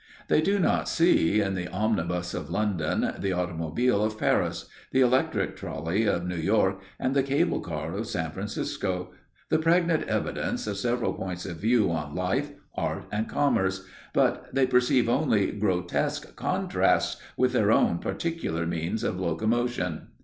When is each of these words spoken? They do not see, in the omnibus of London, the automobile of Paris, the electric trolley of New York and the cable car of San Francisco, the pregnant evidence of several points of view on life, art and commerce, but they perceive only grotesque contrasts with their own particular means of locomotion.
They 0.29 0.41
do 0.41 0.57
not 0.57 0.89
see, 0.89 1.41
in 1.41 1.53
the 1.53 1.67
omnibus 1.67 2.33
of 2.33 2.49
London, 2.49 3.13
the 3.19 3.33
automobile 3.33 4.03
of 4.03 4.17
Paris, 4.17 4.65
the 4.91 5.01
electric 5.01 5.55
trolley 5.55 6.07
of 6.07 6.25
New 6.25 6.37
York 6.39 6.81
and 6.99 7.15
the 7.15 7.21
cable 7.21 7.59
car 7.59 7.93
of 7.93 8.07
San 8.07 8.31
Francisco, 8.31 9.11
the 9.49 9.59
pregnant 9.59 10.01
evidence 10.07 10.65
of 10.65 10.77
several 10.77 11.13
points 11.13 11.45
of 11.45 11.57
view 11.57 11.91
on 11.91 12.15
life, 12.15 12.49
art 12.73 13.03
and 13.11 13.29
commerce, 13.29 13.85
but 14.11 14.47
they 14.51 14.65
perceive 14.65 15.07
only 15.07 15.51
grotesque 15.51 16.35
contrasts 16.35 17.21
with 17.37 17.51
their 17.53 17.71
own 17.71 17.99
particular 17.99 18.65
means 18.65 19.03
of 19.03 19.19
locomotion. 19.19 20.07